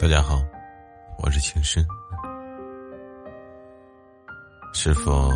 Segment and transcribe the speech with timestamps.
[0.00, 0.42] 大家好，
[1.18, 1.86] 我是情深。
[4.72, 5.30] 是否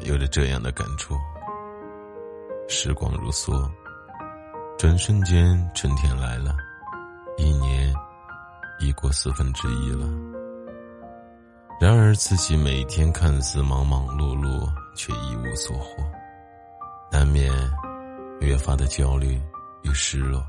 [0.00, 1.14] 有着这样的感触？
[2.68, 3.70] 时光如梭，
[4.76, 6.56] 转瞬间春天来了，
[7.36, 7.94] 一年
[8.80, 10.08] 已过四分之一了。
[11.80, 16.02] 然而自己每天看似忙忙碌碌，却一无所获，
[17.12, 17.52] 难免
[18.40, 19.40] 越发的焦虑
[19.84, 20.44] 与失落。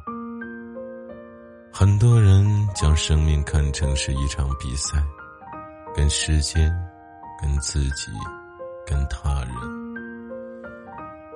[1.80, 5.02] 很多人将生命看成是一场比赛，
[5.96, 6.70] 跟时间，
[7.42, 8.12] 跟自己，
[8.86, 9.54] 跟他人。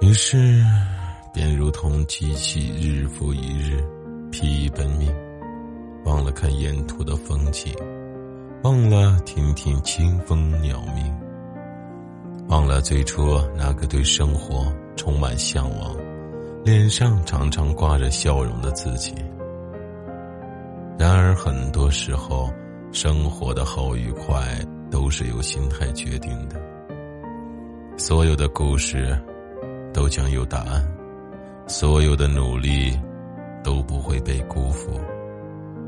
[0.02, 0.62] 于是，
[1.34, 3.82] 便如同机器日复一日，
[4.34, 5.16] 疲于奔命，
[6.04, 7.74] 忘了看沿途的风景，
[8.64, 11.18] 忘了听听清风鸟鸣，
[12.50, 15.96] 忘了最初那个对生活充满向往，
[16.66, 19.16] 脸上常常挂着笑容的自己。
[20.98, 22.52] 然而，很多时候，
[22.92, 24.60] 生活的好与坏
[24.92, 26.62] 都是由心态决定的。
[27.98, 29.20] 所有的故事
[29.94, 30.88] 都将有答案，
[31.68, 32.98] 所有的努力
[33.64, 34.92] 都不会被辜负。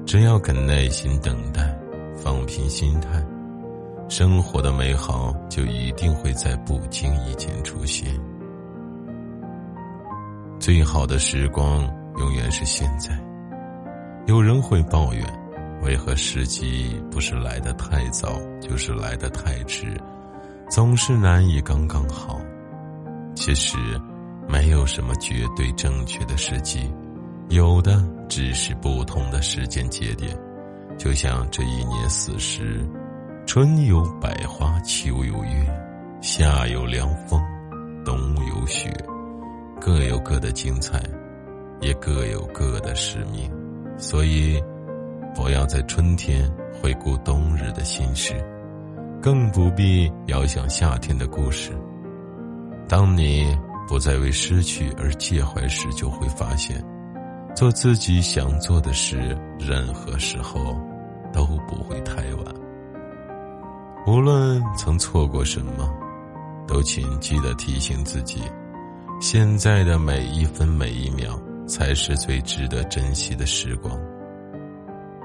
[0.06, 1.76] 只要肯耐心等待，
[2.16, 3.24] 放平心态，
[4.10, 8.20] 生活的美好就一定会在不经意间出现。
[10.60, 13.20] 最好的时光永远是现在。
[14.28, 15.24] 有人会抱怨，
[15.84, 19.96] 为何时机不是来的太早，就是来的太迟，
[20.68, 22.42] 总是难以刚刚好。
[23.36, 23.78] 其实，
[24.48, 26.92] 没有什么绝对正确的时机，
[27.50, 30.36] 有的只是不同的时间节点。
[30.98, 32.84] 就像这一年四时，
[33.46, 35.68] 春有百花，秋有月，
[36.20, 37.40] 夏有凉风，
[38.04, 38.18] 冬
[38.48, 38.92] 有雪，
[39.80, 41.00] 各有各的精彩，
[41.80, 43.52] 也各有各的使命。
[43.98, 44.62] 所以，
[45.34, 46.52] 不要在春天
[46.82, 48.34] 回顾冬日的心事，
[49.22, 51.72] 更不必遥想夏天的故事。
[52.88, 53.58] 当你
[53.88, 56.84] 不再为失去而介怀时，就会发现，
[57.56, 60.78] 做自己想做的事，任何时候
[61.32, 62.56] 都不会太晚。
[64.06, 65.90] 无论曾错过什么，
[66.68, 68.42] 都请记得提醒自己，
[69.20, 71.05] 现在的每一分每一。
[71.76, 74.00] 才是最值得珍惜的时光。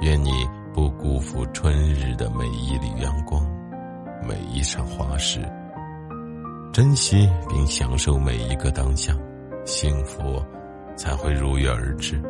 [0.01, 0.33] 愿你
[0.75, 3.41] 不辜负春日的每一缕阳光，
[4.27, 5.41] 每一场花事。
[6.73, 9.15] 珍惜并享受每一个当下，
[9.65, 10.45] 幸福
[10.97, 12.21] 才会如约而至。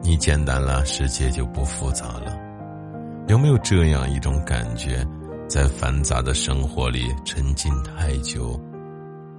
[0.00, 2.34] 你简单了，世界就不复杂了。
[3.26, 5.06] 有没有这样一种感觉，
[5.46, 8.58] 在繁杂的生活里沉浸太久？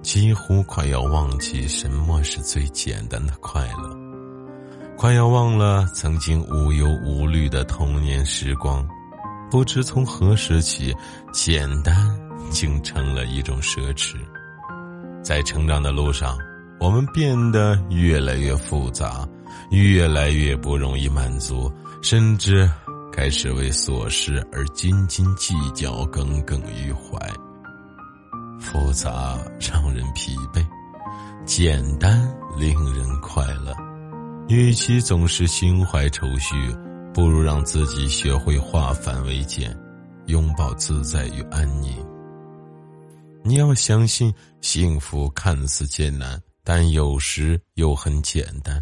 [0.02, 3.96] 几乎快要忘记什么是最简单的快乐，
[4.96, 8.86] 快要忘了曾经无忧无虑的童年时光。
[9.50, 10.94] 不知从何时起，
[11.32, 11.96] 简单
[12.50, 14.14] 竟成了一种奢侈。
[15.22, 16.38] 在成长的路上，
[16.78, 19.28] 我们变得越来越复杂，
[19.70, 22.70] 越来越不容易满足，甚至
[23.12, 27.18] 开始为琐事而斤斤计较，耿耿于怀。
[28.70, 30.64] 复杂让人疲惫，
[31.44, 32.20] 简单
[32.56, 33.74] 令人快乐。
[34.46, 36.54] 与其总是心怀愁绪，
[37.12, 39.76] 不如让自己学会化繁为简，
[40.26, 41.92] 拥抱自在与安宁。
[43.42, 48.80] 你要相信，幸福看似艰难，但有时又很简单。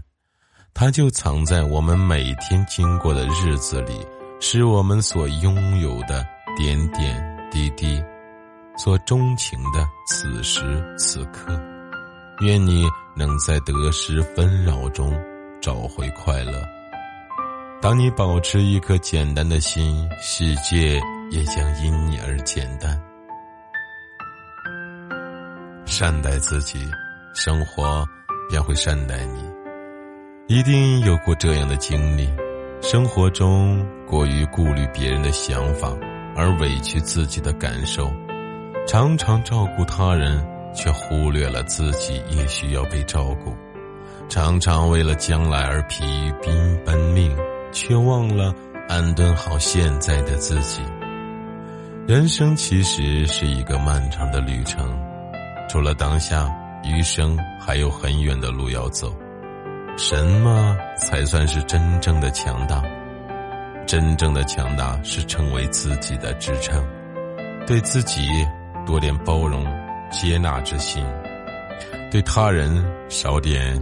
[0.75, 4.07] 它就藏在我们每天经过的日子里，
[4.39, 6.27] 是我们所拥有的
[6.59, 7.99] 点点滴滴。
[8.79, 10.63] 所钟情的此时
[10.97, 11.61] 此刻，
[12.41, 15.13] 愿你能在得失纷扰中
[15.61, 16.53] 找回快乐。
[17.83, 21.01] 当你保持一颗简单的心，世界
[21.31, 23.01] 也将因你而简单。
[25.85, 26.79] 善待自己，
[27.35, 28.07] 生活
[28.49, 29.45] 便会善待你。
[30.47, 32.33] 一定有过这样的经历：
[32.81, 35.93] 生活中过于顾虑别人的想法，
[36.37, 38.09] 而委屈自己的感受。
[38.89, 40.43] 常常照顾他人，
[40.75, 43.53] 却忽略了自己也需要被照顾；
[44.31, 46.33] 常常为了将来而疲于
[46.87, 47.37] 奔命，
[47.71, 48.51] 却忘了
[48.89, 50.81] 安顿好现在的自己。
[52.07, 54.99] 人生其实是一个漫长的旅程，
[55.69, 56.51] 除了当下，
[56.83, 59.15] 余生还有很远的路要走。
[59.99, 62.83] 什么才算是真正的强大？
[63.87, 66.83] 真正的强大是成为自己的支撑，
[67.67, 68.27] 对自己。
[68.89, 69.67] 多点包容、
[70.11, 71.05] 接纳之心，
[72.11, 73.79] 对他人少点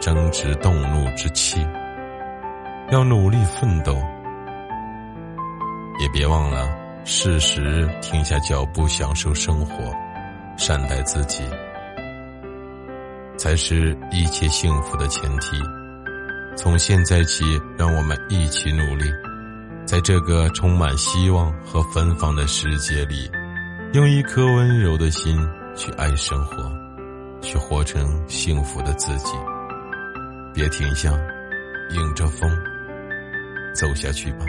[0.00, 1.60] 争执、动怒之气。
[2.92, 3.92] 要努力奋斗，
[6.00, 6.68] 也别忘了
[7.04, 9.92] 适时停下脚步，享受生活，
[10.56, 11.42] 善待自己，
[13.36, 15.56] 才是一切幸福的前提。
[16.56, 17.44] 从现在起，
[17.76, 19.04] 让我们一起努力，
[19.84, 23.28] 在这个充满希望和芬芳的世界里，
[23.94, 25.34] 用一颗温柔的心
[25.74, 26.70] 去爱生活，
[27.40, 29.32] 去活成幸福的自己。
[30.52, 31.10] 别停下，
[31.90, 32.50] 迎着风
[33.74, 34.44] 走下去吧。